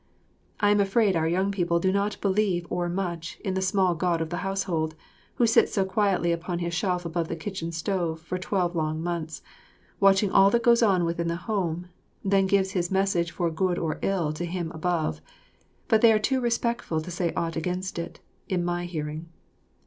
I 0.59 0.71
am 0.71 0.79
afraid 0.79 1.15
our 1.15 1.27
young 1.27 1.51
people 1.51 1.79
do 1.79 1.91
not 1.91 2.19
believe 2.21 2.65
o'ermuch 2.71 3.39
in 3.41 3.53
this 3.53 3.67
small 3.67 3.93
God 3.93 4.19
of 4.19 4.31
the 4.31 4.37
Household, 4.37 4.95
who 5.35 5.45
sits 5.45 5.73
so 5.73 5.85
quietly 5.85 6.31
upon 6.31 6.57
his 6.57 6.73
shelf 6.73 7.05
above 7.05 7.27
the 7.27 7.35
kitchen 7.35 7.71
stove 7.71 8.19
for 8.19 8.39
twelve 8.39 8.75
long 8.75 9.03
months, 9.03 9.43
watching 9.99 10.31
all 10.31 10.49
that 10.49 10.63
goes 10.63 10.81
on 10.81 11.05
within 11.05 11.27
the 11.27 11.35
home, 11.45 11.89
then 12.25 12.47
gives 12.47 12.71
his 12.71 12.89
message 12.89 13.29
for 13.29 13.51
good 13.51 13.77
or 13.77 13.99
ill 14.01 14.33
to 14.33 14.45
Him 14.45 14.71
above; 14.71 15.21
but 15.87 16.01
they 16.01 16.11
are 16.11 16.17
too 16.17 16.41
respectful 16.41 16.99
to 16.99 17.11
say 17.11 17.31
ought 17.35 17.55
against 17.55 17.99
it 17.99 18.19
in 18.49 18.65
my 18.65 18.85
hearing. 18.85 19.29